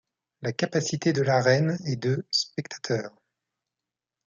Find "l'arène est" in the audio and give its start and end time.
1.21-1.95